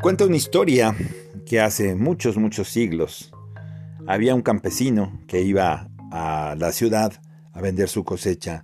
[0.00, 0.94] Cuenta una historia
[1.44, 3.32] que hace muchos, muchos siglos
[4.06, 7.14] había un campesino que iba a la ciudad
[7.52, 8.62] a vender su cosecha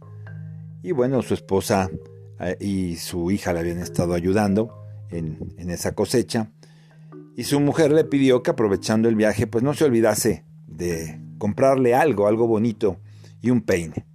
[0.81, 1.91] y bueno, su esposa
[2.39, 6.53] eh, y su hija le habían estado ayudando en, esa cosecha
[7.37, 11.97] y su mujer le pidió que aprovechando el viaje pues no se olvidase de comprarle
[11.97, 13.01] algo, algo bonito
[13.43, 14.07] y un peine.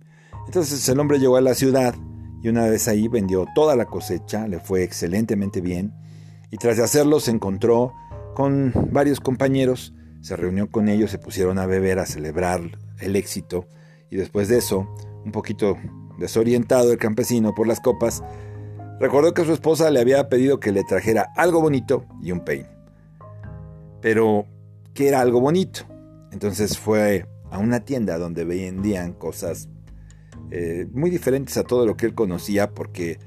[0.46, 1.96] Entonces el hombre llegó a la ciudad
[2.42, 5.94] y una vez ahí vendió toda la cosecha, le fue excelentemente bien
[6.52, 7.94] y tras de hacerlo se encontró
[8.36, 12.62] con varios compañeros, se reunió con ellos, se pusieron a beber, a celebrar
[13.00, 13.68] el éxito
[14.10, 14.88] y después de eso,
[15.26, 15.78] un poquito
[16.18, 18.24] desorientado el campesino por las copas,
[19.00, 22.70] recordó que su esposa le había pedido que le trajera algo bonito y un peine.
[24.02, 24.46] Pero,
[24.94, 25.82] ¿qué era algo bonito?
[26.32, 29.70] Entonces fue a una tienda donde vendían cosas
[30.52, 33.20] eh, muy diferentes a todo lo que él conocía porque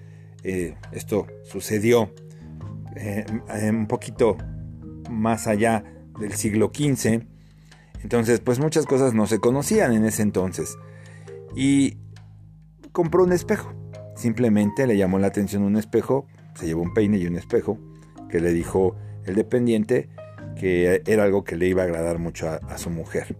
[0.42, 2.12] eh, esto sucedió
[2.96, 3.24] eh,
[3.70, 4.36] un poquito
[5.10, 5.84] más allá
[6.18, 7.22] del siglo XV.
[8.02, 10.76] Entonces, pues muchas cosas no se conocían en ese entonces.
[11.54, 11.98] Y
[12.92, 13.72] compró un espejo.
[14.16, 17.78] Simplemente le llamó la atención un espejo, se llevó un peine y un espejo,
[18.28, 20.08] que le dijo el dependiente
[20.58, 23.36] que era algo que le iba a agradar mucho a, su mujer.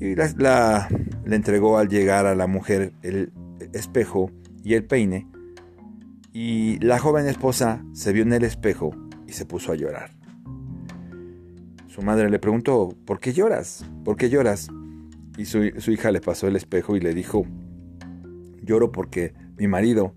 [0.00, 0.88] Y la,
[1.24, 3.32] le entregó al llegar a la mujer el
[3.72, 4.30] espejo
[4.62, 5.26] y el peine.
[6.36, 8.90] Y la joven esposa se vio en el espejo
[9.24, 10.10] y se puso a llorar.
[11.86, 13.88] Su madre le preguntó, ¿por qué lloras?
[14.04, 14.66] ¿Por qué lloras?
[15.38, 17.46] Y su, su hija le pasó el espejo y le dijo,
[18.62, 20.16] lloro porque mi marido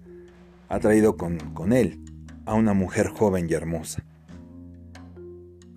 [0.70, 2.04] ha traído con, con él
[2.48, 4.04] a una mujer joven y hermosa.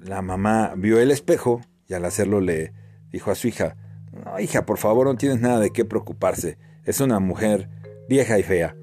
[0.00, 2.72] La mamá vio el espejo y al hacerlo le
[3.12, 3.76] dijo a su hija,
[4.24, 6.56] no, hija, por favor, no tienes nada de qué preocuparse.
[6.84, 7.68] Es una mujer
[8.08, 8.74] vieja y fea.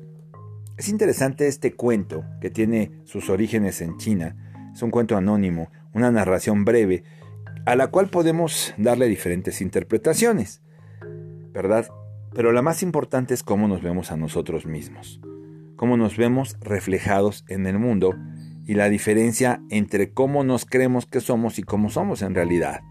[0.77, 4.35] Es interesante este cuento que tiene sus orígenes en China.
[4.73, 7.03] Es un cuento anónimo, una narración breve,
[7.65, 10.61] a la cual podemos darle diferentes interpretaciones,
[11.51, 11.87] ¿verdad?
[12.35, 15.19] Pero la más importante es cómo nos vemos a nosotros mismos,
[15.75, 18.13] cómo nos vemos reflejados en el mundo
[18.67, 22.81] y la diferencia entre cómo nos creemos que somos y cómo somos en realidad.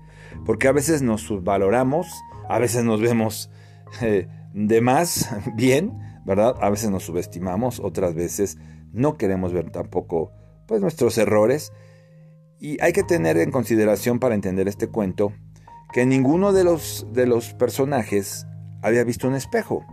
[0.44, 2.08] Porque a veces nos subvaloramos,
[2.48, 3.48] a veces nos vemos
[4.00, 5.92] eh, de más bien,
[6.26, 6.56] ¿verdad?
[6.60, 8.58] A veces nos subestimamos, otras veces
[8.92, 10.32] no queremos ver tampoco
[10.66, 11.72] pues nuestros errores
[12.58, 15.32] y hay que tener en consideración para entender este cuento
[15.92, 18.44] que ninguno de los, de los personajes
[18.82, 19.84] había visto un espejo.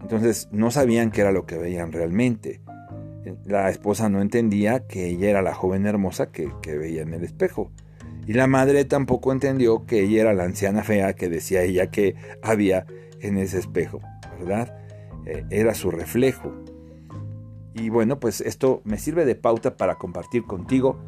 [0.00, 2.60] Entonces no sabían qué era lo que veían realmente.
[3.44, 7.72] La esposa no entendía que ella era la joven hermosa que, veía en el espejo.
[8.26, 12.14] Y la madre tampoco entendió que ella era la anciana fea que decía ella que
[12.40, 12.86] había
[13.20, 14.00] en ese espejo,
[14.38, 14.79] ¿verdad?
[15.26, 16.52] Eh, era su reflejo.
[17.74, 20.98] Y bueno, pues esto me sirve de pauta para compartir contigo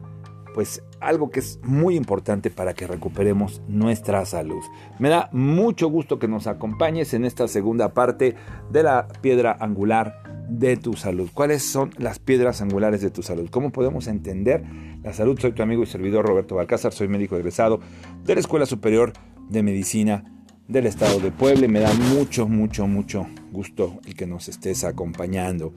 [0.54, 4.62] pues algo que es muy importante para que recuperemos nuestra salud.
[4.98, 8.36] Me da mucho gusto que nos acompañes en esta segunda parte
[8.70, 11.30] de la piedra angular de tu salud.
[11.32, 13.48] ¿Cuáles son las piedras angulares de tu salud?
[13.50, 14.64] ¿Cómo podemos entender
[15.02, 15.38] la salud?
[15.38, 17.80] Soy tu amigo y servidor Roberto Balcázar, soy médico egresado
[18.24, 19.12] de la Escuela Superior
[19.48, 20.24] de Medicina
[20.68, 21.68] del Estado de Puebla.
[21.68, 25.72] Me da mucho, mucho, mucho gusto el que nos estés acompañando.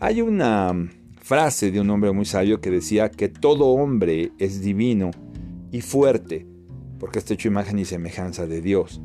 [0.00, 0.74] Hay una
[1.20, 5.10] frase de un hombre muy sabio que decía que todo hombre es divino
[5.70, 6.46] y fuerte,
[6.98, 9.00] porque está hecho imagen y semejanza de Dios.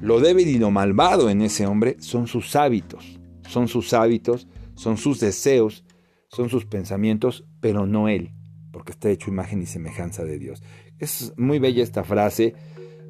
[0.00, 4.96] Lo débil y lo malvado en ese hombre son sus hábitos, son sus hábitos, son
[4.96, 5.84] sus deseos,
[6.28, 8.32] son sus pensamientos, pero no él,
[8.72, 10.62] porque está hecho imagen y semejanza de Dios.
[10.98, 12.54] Es muy bella esta frase,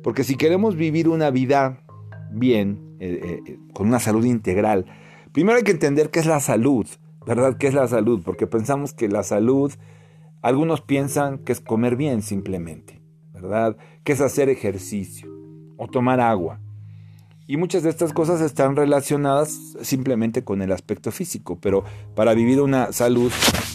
[0.03, 1.85] porque si queremos vivir una vida
[2.33, 4.87] bien, eh, eh, con una salud integral,
[5.33, 6.87] primero hay que entender qué es la salud.
[7.27, 7.57] ¿verdad?
[7.59, 8.23] ¿Qué es la salud?
[8.25, 9.73] Porque pensamos que la salud,
[10.43, 13.01] algunos piensan que es comer bien simplemente,
[13.33, 13.77] ¿verdad?
[14.05, 15.31] Que es hacer ejercicio
[15.77, 16.61] o tomar agua.
[17.47, 22.61] Y muchas de estas cosas están relacionadas simplemente con el aspecto físico, pero para vivir
[22.61, 23.33] una salud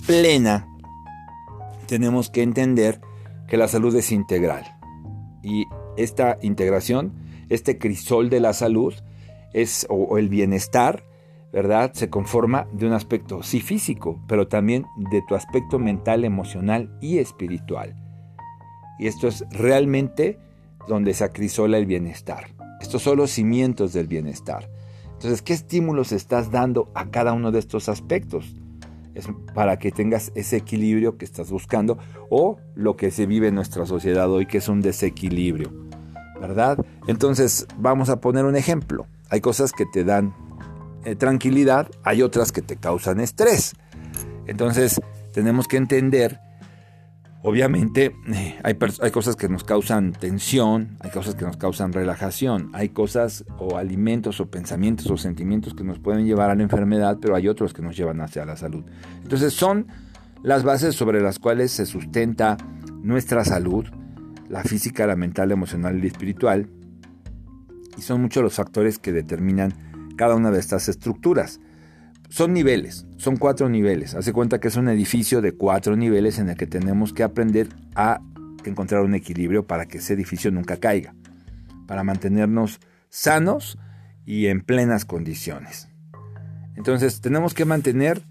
[0.07, 0.68] plena
[1.88, 3.01] tenemos que entender
[3.48, 4.63] que la salud es integral.
[5.44, 5.66] Y
[5.98, 7.13] esta integración,
[7.50, 8.94] este crisol de la salud,
[9.56, 11.06] es, o el bienestar,
[11.54, 11.94] ¿verdad?
[11.94, 17.19] Se conforma de un aspecto, sí físico, pero también de tu aspecto mental, emocional y
[17.19, 17.96] espiritual.
[19.00, 20.38] Y esto es realmente
[20.90, 22.48] donde se acrisola el bienestar.
[22.81, 24.69] Estos son los cimientos del bienestar.
[25.13, 28.54] Entonces, ¿qué estímulos estás dando a cada uno de estos aspectos?
[29.13, 31.98] Es para que tengas ese equilibrio que estás buscando
[32.30, 35.72] o lo que se vive en nuestra sociedad hoy, que es un desequilibrio,
[36.42, 36.78] ¿verdad?
[37.07, 39.07] Entonces, vamos a poner un ejemplo.
[39.30, 40.33] Hay cosas que te dan
[41.04, 43.74] eh, tranquilidad, hay otras que te causan estrés.
[44.48, 45.01] Entonces
[45.33, 46.39] tenemos que entender
[47.48, 52.72] Obviamente eh, hay, hay, cosas que nos causan tensión, hay cosas que nos causan relajación,
[52.74, 57.19] hay cosas o alimentos o pensamientos o sentimientos que nos pueden llevar a la enfermedad,
[57.21, 58.83] pero hay otros que nos llevan hacia la salud.
[59.21, 59.86] Entonces son
[60.42, 62.57] las bases sobre las cuales se sustenta
[63.04, 63.86] nuestra salud,
[64.50, 66.68] la física, la mental, la emocional y la espiritual,
[67.97, 69.74] y son muchos los factores que determinan
[70.18, 71.59] cada una de estas estructuras
[72.30, 74.15] son niveles, son cuatro niveles.
[74.15, 77.69] Hace cuenta que es un edificio de cuatro niveles en el que tenemos que aprender
[77.95, 78.21] a
[78.65, 81.13] encontrar un equilibrio para que ese edificio nunca caiga,
[81.88, 83.77] para mantenernos sanos
[84.25, 85.88] y en plenas condiciones.
[86.75, 88.21] Entonces tenemos que mantener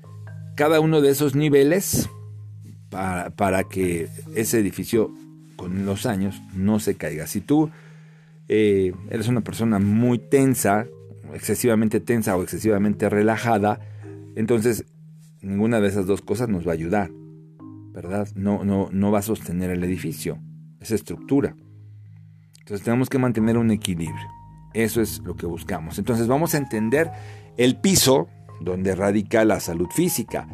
[0.57, 2.09] cada uno de esos niveles
[2.91, 5.13] para, que ese edificio
[5.57, 7.27] con los años no se caiga.
[7.27, 7.71] Si tú
[8.49, 10.87] eh, eres una persona muy tensa,
[11.33, 13.81] excesivamente tensa o excesivamente relajada,
[14.37, 14.85] entonces
[15.43, 17.11] ninguna de esas dos cosas nos va a ayudar,
[17.93, 18.29] ¿verdad?
[18.35, 20.39] No, no, no va a sostener el edificio,
[20.81, 21.57] esa estructura.
[22.61, 24.27] Entonces tenemos que mantener un equilibrio.
[24.73, 25.99] Eso es lo que buscamos.
[25.99, 27.11] Entonces vamos a entender
[27.57, 28.29] el piso
[28.61, 30.49] donde radica la salud física,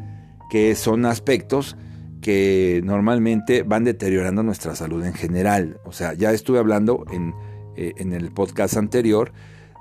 [0.51, 1.77] que son aspectos
[2.21, 5.81] que normalmente van deteriorando nuestra salud en general.
[5.85, 7.33] O sea, ya estuve hablando en,
[7.77, 9.33] eh, en el podcast anterior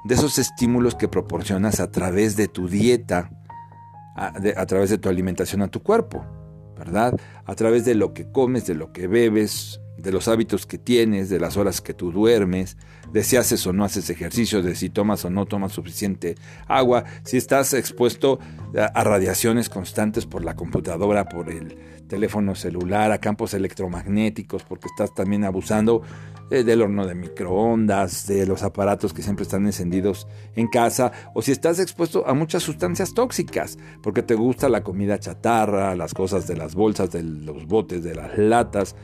[0.06, 3.32] de esos estímulos que proporcionas a través de tu dieta,
[4.16, 6.26] a, través de tu alimentación a tu cuerpo,
[6.78, 7.20] ¿verdad?
[7.46, 11.30] A través de lo que comes, de lo que bebes, de los hábitos que tienes,
[11.30, 12.78] de las horas que tú duermes,
[13.12, 16.36] de si haces o no haces ejercicio, de si tomas o no tomas suficiente
[16.68, 18.40] agua, si estás expuesto
[18.78, 21.78] a, radiaciones constantes por la computadora, por el
[22.08, 26.02] teléfono celular, a campos electromagnéticos, porque estás también abusando
[26.51, 31.42] eh, del horno de microondas, de los aparatos que siempre están encendidos en casa, o
[31.42, 36.48] si estás expuesto a muchas sustancias tóxicas, porque te gusta la comida chatarra, las cosas
[36.48, 38.96] de las bolsas, de los botes, de las latas,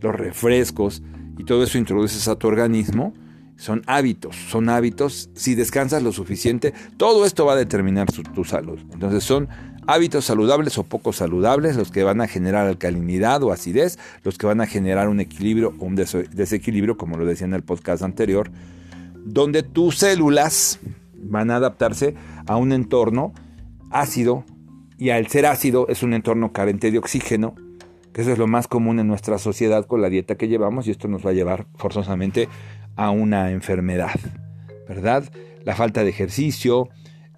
[0.00, 1.02] los refrescos,
[1.38, 3.12] y todo eso introduces a tu organismo,
[3.56, 5.30] son hábitos, son hábitos.
[5.34, 8.80] Si descansas lo suficiente, todo esto va a determinar tu salud.
[8.92, 9.48] Entonces son
[9.86, 14.46] hábitos saludables o poco saludables los que van a generar alcalinidad o acidez, los que
[14.46, 18.50] van a generar un equilibrio o un desequilibrio, como lo decía en el podcast anterior,
[19.24, 20.78] donde tus células
[21.14, 22.14] van a adaptarse
[22.46, 23.32] a un entorno
[23.90, 24.44] ácido
[24.98, 27.54] y al ser ácido es un entorno carente de oxígeno,
[28.12, 30.90] que eso es lo más común en nuestra sociedad con la dieta que llevamos y
[30.90, 32.48] esto nos va a llevar forzosamente
[32.96, 34.18] a una enfermedad,
[34.88, 35.24] ¿verdad?
[35.64, 36.88] La falta de ejercicio,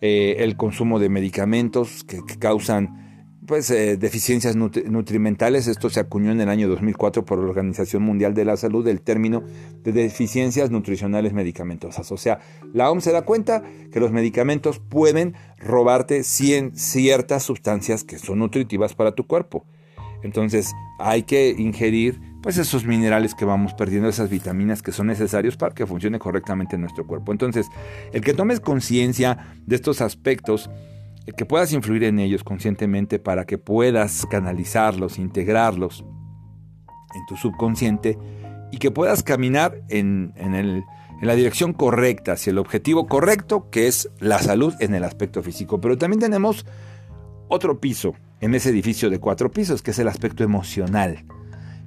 [0.07, 5.67] eh, el consumo de medicamentos que, causan pues, eh, deficiencias nutrimentales.
[5.67, 9.01] Esto se acuñó en el año 2004 por la Organización Mundial de la Salud el
[9.01, 9.43] término
[9.83, 12.13] de deficiencias nutricionales medicamentosas.
[12.13, 12.39] O sea,
[12.73, 18.95] la OMS se da cuenta que los medicamentos pueden robarte ciertas sustancias que son nutritivas
[18.95, 19.65] para tu cuerpo.
[20.23, 25.57] Entonces hay que ingerir pues esos minerales que vamos perdiendo, esas vitaminas que son necesarios
[25.57, 27.33] para que funcione correctamente nuestro cuerpo.
[27.33, 27.67] Entonces,
[28.13, 30.71] el que tomes conciencia de estos aspectos,
[31.27, 36.05] el que puedas influir en ellos conscientemente para que puedas canalizarlos, integrarlos
[37.17, 38.17] en tu subconsciente
[38.71, 40.85] y que puedas caminar en, en
[41.23, 45.81] la dirección correcta, hacia el objetivo correcto, que es la salud en el aspecto físico.
[45.81, 46.65] Pero también tenemos
[47.49, 51.25] otro piso en ese edificio de cuatro pisos, que es el aspecto emocional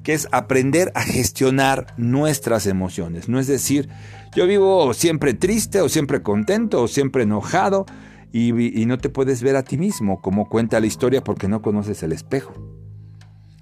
[0.09, 3.29] que es aprender a gestionar nuestras emociones.
[3.29, 3.89] No es decir,
[4.35, 7.85] yo vivo siempre triste o siempre contento o siempre enojado
[8.31, 8.51] y,
[8.87, 12.11] no te puedes ver a ti mismo como cuenta la historia porque no conoces el
[12.11, 12.55] espejo.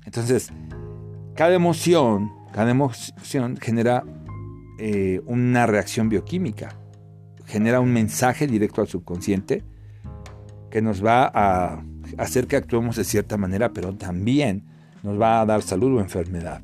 [0.06, 0.54] Entonces,
[1.36, 4.06] cada emoción, cada emoción genera
[4.80, 6.80] eh, una reacción bioquímica,
[7.46, 9.66] genera un mensaje directo al subconsciente
[10.72, 11.84] que nos va a
[12.18, 16.62] hacer que actuemos de cierta manera, pero también nos va a dar salud o enfermedad.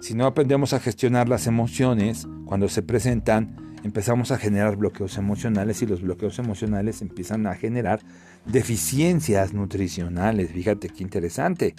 [0.00, 5.82] Si no aprendemos a gestionar las emociones, cuando se presentan, empezamos a generar bloqueos emocionales
[5.82, 8.00] y los bloqueos emocionales empiezan a generar
[8.44, 10.50] deficiencias nutricionales.
[10.50, 11.74] Fíjate qué interesante.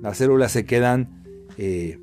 [0.00, 1.22] Las células se quedan,
[1.56, 1.98] eh,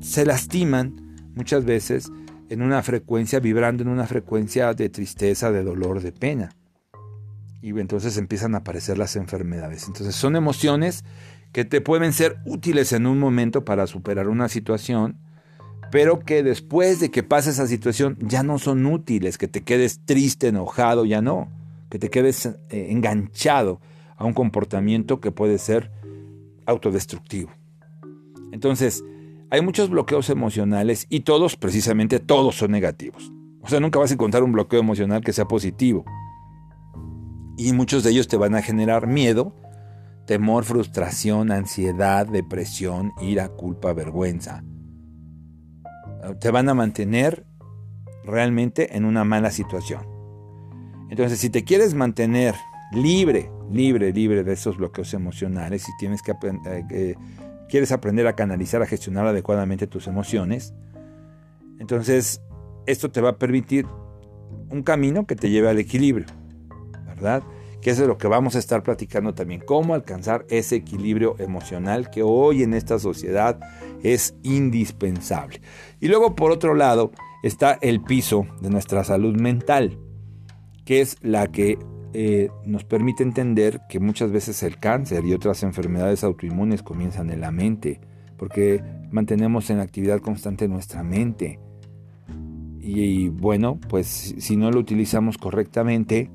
[0.00, 2.10] se lastiman muchas veces
[2.48, 6.50] en una frecuencia, vibrando en una frecuencia de tristeza, de dolor, de pena.
[7.62, 9.86] Y entonces empiezan a aparecer las enfermedades.
[9.86, 11.04] Entonces son emociones
[11.52, 15.18] que te pueden ser útiles en un momento para superar una situación,
[15.90, 20.00] pero que después de que pase esa situación ya no son útiles, que te quedes
[20.04, 21.48] triste, enojado, ya no,
[21.88, 22.56] que te quedes eh,
[22.90, 23.80] enganchado
[24.16, 25.90] a un comportamiento que puede ser
[26.66, 27.50] autodestructivo.
[28.52, 29.02] Entonces,
[29.50, 33.32] hay muchos bloqueos emocionales y todos, precisamente todos son negativos.
[33.62, 36.04] O sea, nunca vas a encontrar un bloqueo emocional que sea positivo.
[37.56, 39.54] Y muchos de ellos te van a generar miedo,
[40.30, 44.62] temor, frustración, ansiedad, depresión, ira, culpa, vergüenza.
[46.38, 47.44] Te van a mantener
[48.24, 50.02] realmente en una mala situación.
[51.08, 52.54] Entonces, si te quieres mantener
[52.92, 56.32] libre, libre, libre de esos bloqueos emocionales, si tienes que
[56.90, 57.16] eh,
[57.68, 60.74] quieres aprender a canalizar, a gestionar adecuadamente tus emociones,
[61.80, 62.40] entonces
[62.86, 63.84] esto te va a permitir
[64.68, 66.26] un camino que te lleve al equilibrio,
[67.04, 67.42] ¿verdad?
[67.80, 72.10] Que eso es lo que vamos a estar platicando también, cómo alcanzar ese equilibrio emocional
[72.10, 73.58] que hoy en esta sociedad
[74.02, 75.60] es indispensable.
[76.00, 77.10] Y luego, por otro lado,
[77.42, 79.98] está el piso de nuestra salud mental,
[80.84, 81.78] que es la que
[82.12, 87.40] eh, nos permite entender que muchas veces el cáncer y otras enfermedades autoinmunes comienzan en
[87.40, 88.00] la mente,
[88.36, 91.60] porque mantenemos en actividad constante nuestra mente.
[92.80, 96.30] Y, bueno, pues si no lo utilizamos correctamente,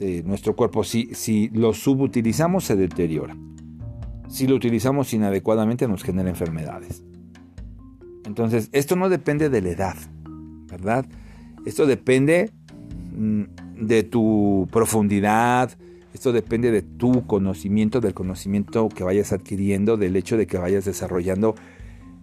[0.00, 3.36] eh, nuestro cuerpo, si, si lo subutilizamos, se deteriora.
[4.28, 7.04] Si lo utilizamos inadecuadamente, nos genera enfermedades.
[8.24, 9.96] Entonces, esto no depende de la edad,
[10.68, 11.06] ¿verdad?
[11.64, 12.50] Esto depende
[13.16, 13.42] mm,
[13.86, 15.70] de tu profundidad,
[16.12, 20.84] esto depende de tu conocimiento, del conocimiento que vayas adquiriendo, del hecho de que vayas
[20.84, 21.54] desarrollando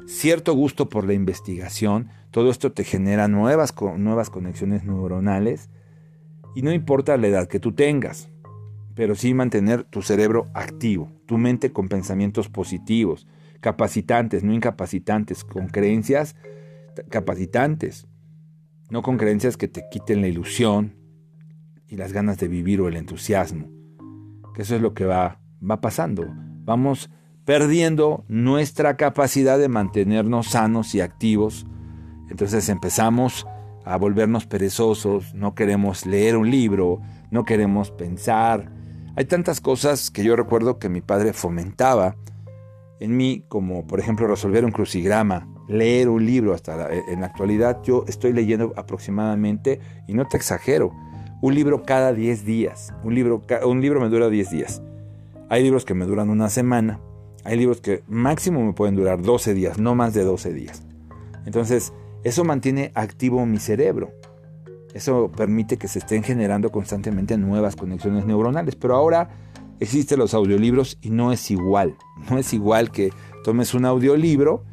[0.07, 2.09] cierto gusto por la investigación.
[2.31, 5.69] Todo esto te genera nuevas, nuevas conexiones neuronales
[6.55, 8.29] y no importa la edad que tú tengas,
[8.95, 13.27] pero sí mantener tu cerebro activo, tu mente con pensamientos positivos,
[13.59, 16.35] capacitantes, no incapacitantes, con creencias
[17.09, 18.07] capacitantes,
[18.91, 21.03] no con creencias que te quiten la ilusión,
[21.93, 23.69] y las ganas de vivir o el entusiasmo.
[24.55, 26.25] Que eso es lo que va, va pasando.
[26.65, 27.11] Vamos
[27.45, 31.67] perdiendo nuestra capacidad de mantenernos sanos y activos.
[32.31, 33.45] Entonces empezamos
[33.85, 38.71] a volvernos perezosos, no queremos leer un libro, no queremos pensar.
[39.15, 42.15] Hay tantas cosas que yo recuerdo que mi padre fomentaba
[42.99, 46.53] en mí, como por ejemplo resolver un crucigrama, leer un libro.
[46.53, 50.93] Hasta en la actualidad yo estoy leyendo aproximadamente, y no te exagero,
[51.41, 52.93] un libro cada 10 días.
[53.03, 54.81] Un libro, un libro me dura 10 días.
[55.49, 57.01] Hay libros que me duran una semana.
[57.43, 60.83] Hay libros que máximo me pueden durar 12 días, no más de 12 días.
[61.45, 61.91] Entonces,
[62.23, 64.11] eso mantiene activo mi cerebro.
[64.93, 68.75] Eso permite que se estén generando constantemente nuevas conexiones neuronales.
[68.75, 69.29] Pero ahora
[69.79, 71.95] existen los audiolibros y no es igual.
[72.29, 73.11] No es igual que
[73.43, 74.63] tomes un audiolibro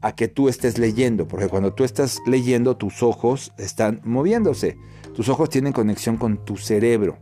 [0.00, 1.26] a que tú estés leyendo.
[1.26, 4.78] Porque cuando tú estás leyendo, tus ojos están moviéndose.
[5.14, 7.18] Tus ojos tienen conexión con tu cerebro.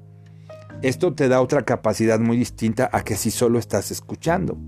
[0.82, 4.58] Esto te da otra capacidad muy distinta a que si solo estás escuchando.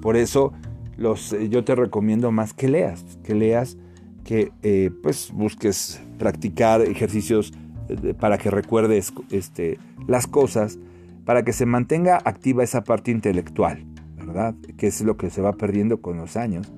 [0.00, 0.52] Por eso
[0.96, 3.76] los, eh, yo te recomiendo más que leas, que leas,
[4.24, 7.52] que eh, pues busques practicar ejercicios
[7.88, 9.78] eh, para que recuerdes este,
[10.08, 10.78] las cosas,
[11.24, 13.84] para que se mantenga activa esa parte intelectual,
[14.16, 14.54] ¿verdad?
[14.76, 16.72] Que es lo que se va perdiendo con los años,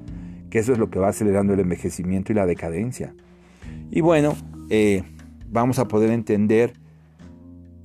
[0.51, 3.15] que eso es lo que va acelerando el envejecimiento y la decadencia.
[3.91, 4.35] Y bueno,
[5.49, 6.75] vamos a poder entender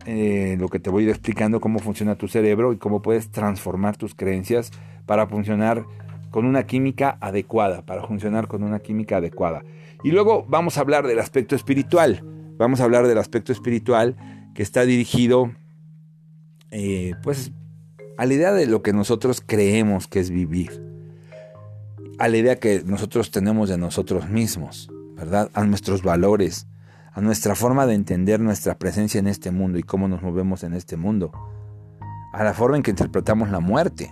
[0.06, 3.30] eh, lo que te voy a ir explicando, cómo funciona tu cerebro y cómo puedes
[3.30, 4.72] transformar tus creencias
[5.06, 5.86] para funcionar
[6.32, 9.64] con una química adecuada, para funcionar con una química adecuada.
[10.04, 12.24] Y luego vamos a hablar del aspecto espiritual.
[12.58, 14.16] Vamos a hablar del aspecto espiritual
[14.56, 15.52] que está dirigido,
[16.72, 17.52] eh, pues,
[18.18, 20.72] a la idea de lo que nosotros creemos que es vivir,
[22.20, 25.50] a la idea que nosotros tenemos de nosotros mismos, ¿verdad?
[25.54, 26.68] A nuestros valores,
[27.14, 30.74] a nuestra forma de entender nuestra presencia en este mundo y cómo nos movemos en
[30.74, 31.32] este mundo,
[32.34, 34.12] a la forma en que interpretamos la muerte.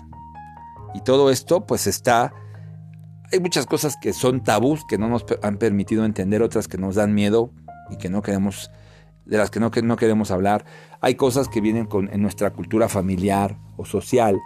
[0.93, 2.33] Y todo esto pues está...
[3.31, 6.95] Hay muchas cosas que son tabús, que no nos han permitido entender, otras que nos
[6.95, 7.51] dan miedo
[7.91, 8.71] y que no queremos,
[9.25, 10.65] de las que no, que no queremos hablar.
[10.99, 14.39] Hay cosas que vienen con, en nuestra cultura familiar o social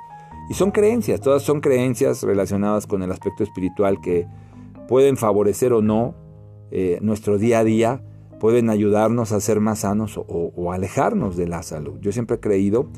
[0.49, 4.27] y son creencias, todas son creencias relacionadas con el aspecto espiritual que
[4.87, 6.15] pueden favorecer o no
[6.71, 8.03] eh, nuestro día a día,
[8.39, 11.97] pueden ayudarnos a ser más sanos o, alejarnos de la salud.
[12.01, 12.89] Yo siempre he creído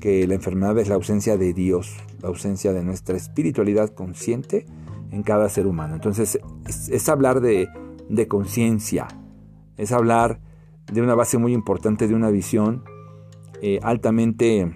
[0.00, 4.66] que la enfermedad es la ausencia de Dios, la ausencia de nuestra espiritualidad consciente
[5.12, 5.94] en cada ser humano.
[5.94, 7.68] Entonces es, hablar de,
[8.28, 9.06] conciencia,
[9.76, 10.40] es hablar
[10.92, 12.82] de una base muy importante, de una visión
[13.62, 14.74] eh, altamente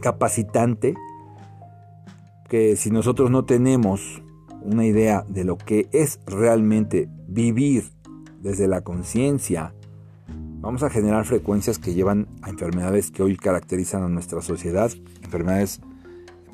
[0.00, 0.94] capacitante,
[2.48, 4.22] que si nosotros no tenemos
[4.62, 7.90] una idea de lo que es realmente vivir
[8.40, 9.74] desde la conciencia,
[10.60, 14.90] vamos a generar frecuencias que llevan a enfermedades que hoy caracterizan a nuestra sociedad,
[15.22, 15.80] enfermedades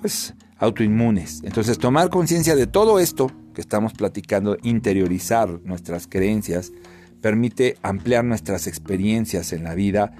[0.01, 1.43] pues autoinmunes.
[1.45, 6.73] Entonces, tomar conciencia de todo esto que estamos platicando, interiorizar nuestras creencias,
[7.21, 10.13] permite ampliar nuestras experiencias en la vida,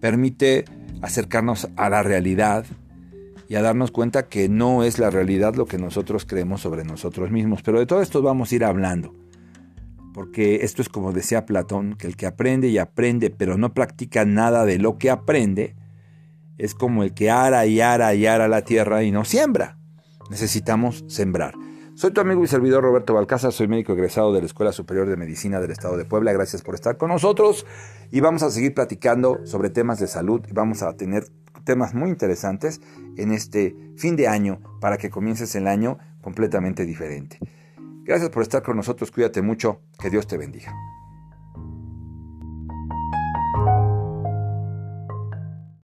[0.00, 0.64] permite
[1.02, 2.66] acercarnos a la realidad
[3.48, 7.30] y a darnos cuenta que no es la realidad lo que nosotros creemos sobre nosotros
[7.30, 7.62] mismos.
[7.62, 9.14] Pero de todo esto vamos a ir hablando,
[10.12, 14.24] porque esto es como decía Platón, que el que aprende y aprende, pero no practica
[14.24, 15.76] nada de lo que aprende,
[16.58, 19.78] es como el que ara y ara y ara la tierra y no siembra.
[20.30, 21.54] Necesitamos sembrar.
[21.94, 25.16] Soy tu amigo y servidor Roberto Balcázar, soy médico egresado de la Escuela Superior de
[25.16, 26.32] Medicina del Estado de Puebla.
[26.32, 27.66] Gracias por estar con nosotros
[28.10, 31.24] y vamos a seguir platicando sobre temas de salud vamos a tener
[31.64, 32.80] temas muy interesantes
[33.16, 37.38] en este fin de año para que comiences el año completamente diferente.
[38.04, 40.74] Gracias por estar con nosotros, cuídate mucho, que Dios te bendiga.